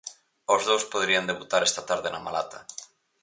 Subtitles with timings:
[0.55, 2.59] Os dous poderían debutar esta tarde na Malata.